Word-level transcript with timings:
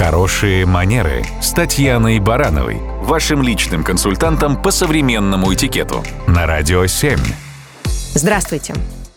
Хорошие 0.00 0.64
манеры 0.64 1.26
с 1.42 1.52
Татьяной 1.52 2.20
Барановой, 2.20 2.78
вашим 3.02 3.42
личным 3.42 3.84
консультантом 3.84 4.56
по 4.60 4.70
современному 4.70 5.52
этикету 5.52 6.02
на 6.26 6.46
Радио 6.46 6.86
7. 6.86 7.18
Здравствуйте. 8.14 8.72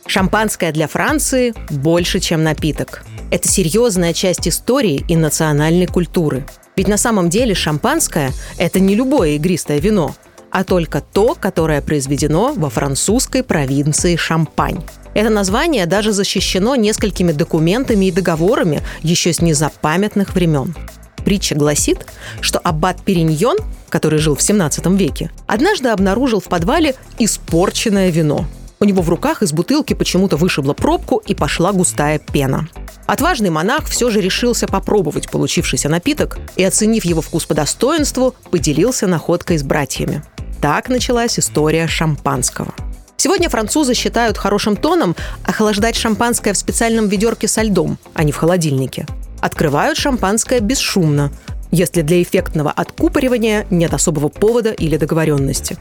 Шампанское 0.07 0.73
для 0.73 0.89
Франции 0.89 1.53
больше, 1.69 2.19
чем 2.19 2.43
напиток. 2.43 3.05
Это 3.31 3.47
серьезная 3.47 4.11
часть 4.11 4.45
истории 4.45 5.05
и 5.07 5.15
национальной 5.15 5.87
культуры. 5.87 6.45
Ведь 6.75 6.89
на 6.89 6.97
самом 6.97 7.29
деле 7.29 7.55
шампанское– 7.55 8.33
это 8.57 8.81
не 8.81 8.93
любое 8.93 9.37
игристое 9.37 9.79
вино, 9.79 10.13
а 10.51 10.65
только 10.65 10.99
то, 10.99 11.33
которое 11.33 11.81
произведено 11.81 12.51
во 12.57 12.69
французской 12.69 13.41
провинции 13.41 14.17
Шампань. 14.17 14.83
Это 15.13 15.29
название 15.29 15.85
даже 15.85 16.11
защищено 16.11 16.75
несколькими 16.75 17.31
документами 17.31 18.05
и 18.05 18.11
договорами 18.11 18.81
еще 19.01 19.33
с 19.33 19.41
незапамятных 19.41 20.33
времен. 20.33 20.75
Притча 21.23 21.55
гласит, 21.55 22.05
что 22.41 22.59
аббат 22.59 23.01
Периньон, 23.03 23.57
который 23.89 24.19
жил 24.19 24.35
в 24.35 24.41
17 24.41 24.85
веке, 24.87 25.31
однажды 25.47 25.89
обнаружил 25.89 26.39
в 26.39 26.45
подвале 26.45 26.95
испорченное 27.17 28.09
вино. 28.09 28.45
У 28.79 28.85
него 28.85 29.01
в 29.01 29.09
руках 29.09 29.41
из 29.41 29.53
бутылки 29.53 29.93
почему-то 29.93 30.35
вышибла 30.35 30.73
пробку 30.73 31.21
и 31.25 31.33
пошла 31.33 31.71
густая 31.71 32.19
пена. 32.19 32.67
Отважный 33.05 33.49
монах 33.49 33.85
все 33.85 34.09
же 34.09 34.19
решился 34.19 34.67
попробовать 34.67 35.29
получившийся 35.29 35.87
напиток 35.87 36.37
и, 36.55 36.63
оценив 36.63 37.05
его 37.05 37.21
вкус 37.21 37.45
по 37.45 37.53
достоинству, 37.53 38.35
поделился 38.51 39.07
находкой 39.07 39.57
с 39.57 39.63
братьями. 39.63 40.23
Так 40.61 40.89
началась 40.89 41.39
история 41.39 41.87
шампанского. 41.87 42.73
Сегодня 43.17 43.49
французы 43.49 43.93
считают 43.93 44.37
хорошим 44.37 44.75
тоном 44.75 45.15
охлаждать 45.45 45.95
шампанское 45.95 46.53
в 46.53 46.57
специальном 46.57 47.07
ведерке 47.07 47.47
со 47.47 47.61
льдом, 47.61 47.97
а 48.13 48.23
не 48.23 48.31
в 48.31 48.37
холодильнике. 48.37 49.05
Открывают 49.39 49.97
шампанское 49.97 50.59
бесшумно, 50.59 51.31
если 51.71 52.01
для 52.01 52.21
эффектного 52.21 52.71
откупоривания 52.71 53.65
нет 53.69 53.93
особого 53.93 54.29
повода 54.29 54.71
или 54.71 54.97
договоренности. 54.97 55.77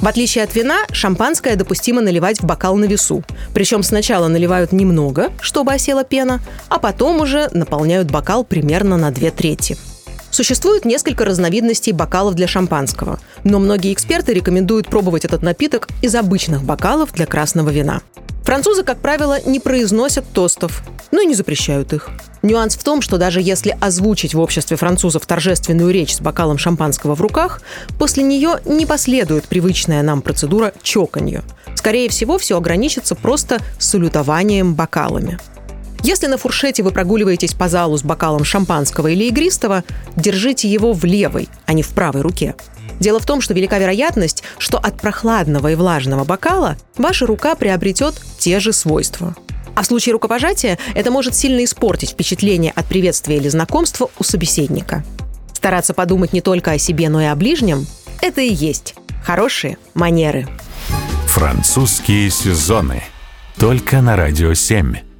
В 0.00 0.06
отличие 0.06 0.44
от 0.44 0.54
вина, 0.54 0.80
шампанское 0.92 1.56
допустимо 1.56 2.00
наливать 2.00 2.40
в 2.40 2.44
бокал 2.44 2.76
на 2.76 2.84
весу. 2.84 3.22
Причем 3.54 3.82
сначала 3.82 4.28
наливают 4.28 4.72
немного, 4.72 5.32
чтобы 5.40 5.72
осела 5.72 6.04
пена, 6.04 6.40
а 6.68 6.78
потом 6.78 7.20
уже 7.20 7.48
наполняют 7.52 8.10
бокал 8.10 8.44
примерно 8.44 8.96
на 8.96 9.10
две 9.10 9.30
трети. 9.30 9.78
Существует 10.34 10.84
несколько 10.84 11.24
разновидностей 11.24 11.92
бокалов 11.92 12.34
для 12.34 12.48
шампанского, 12.48 13.20
но 13.44 13.60
многие 13.60 13.92
эксперты 13.92 14.34
рекомендуют 14.34 14.88
пробовать 14.88 15.24
этот 15.24 15.42
напиток 15.42 15.86
из 16.02 16.12
обычных 16.16 16.64
бокалов 16.64 17.12
для 17.12 17.24
красного 17.24 17.70
вина. 17.70 18.02
Французы, 18.42 18.82
как 18.82 18.98
правило, 18.98 19.38
не 19.46 19.60
произносят 19.60 20.24
тостов, 20.32 20.82
но 21.12 21.20
и 21.20 21.26
не 21.26 21.36
запрещают 21.36 21.92
их. 21.92 22.10
Нюанс 22.42 22.74
в 22.74 22.82
том, 22.82 23.00
что 23.00 23.16
даже 23.16 23.40
если 23.40 23.78
озвучить 23.80 24.34
в 24.34 24.40
обществе 24.40 24.76
французов 24.76 25.24
торжественную 25.24 25.92
речь 25.92 26.16
с 26.16 26.20
бокалом 26.20 26.58
шампанского 26.58 27.14
в 27.14 27.20
руках, 27.20 27.62
после 27.96 28.24
нее 28.24 28.58
не 28.64 28.86
последует 28.86 29.44
привычная 29.44 30.02
нам 30.02 30.20
процедура 30.20 30.72
чоканья. 30.82 31.44
Скорее 31.76 32.08
всего, 32.08 32.38
все 32.38 32.58
ограничится 32.58 33.14
просто 33.14 33.60
салютованием 33.78 34.74
бокалами. 34.74 35.38
Если 36.04 36.26
на 36.26 36.36
фуршете 36.36 36.82
вы 36.82 36.90
прогуливаетесь 36.90 37.54
по 37.54 37.66
залу 37.66 37.96
с 37.96 38.02
бокалом 38.02 38.44
шампанского 38.44 39.08
или 39.08 39.24
игристого, 39.24 39.84
держите 40.16 40.68
его 40.68 40.92
в 40.92 41.02
левой, 41.06 41.48
а 41.64 41.72
не 41.72 41.82
в 41.82 41.88
правой 41.88 42.20
руке. 42.20 42.54
Дело 43.00 43.18
в 43.18 43.24
том, 43.24 43.40
что 43.40 43.54
велика 43.54 43.78
вероятность, 43.78 44.42
что 44.58 44.76
от 44.76 45.00
прохладного 45.00 45.72
и 45.72 45.74
влажного 45.74 46.24
бокала 46.24 46.76
ваша 46.98 47.26
рука 47.26 47.54
приобретет 47.54 48.20
те 48.38 48.60
же 48.60 48.74
свойства. 48.74 49.34
А 49.74 49.82
в 49.82 49.86
случае 49.86 50.12
рукопожатия 50.12 50.78
это 50.94 51.10
может 51.10 51.34
сильно 51.34 51.64
испортить 51.64 52.10
впечатление 52.10 52.72
от 52.76 52.84
приветствия 52.84 53.38
или 53.38 53.48
знакомства 53.48 54.10
у 54.18 54.24
собеседника. 54.24 55.02
Стараться 55.54 55.94
подумать 55.94 56.34
не 56.34 56.42
только 56.42 56.72
о 56.72 56.78
себе, 56.78 57.08
но 57.08 57.22
и 57.22 57.24
о 57.24 57.34
ближнем– 57.34 57.86
это 58.20 58.42
и 58.42 58.52
есть 58.52 58.94
хорошие 59.24 59.78
манеры. 59.94 60.46
Французские 61.28 62.28
сезоны. 62.28 63.02
Только 63.56 64.02
на 64.02 64.16
Радио 64.16 64.52
7. 64.52 65.13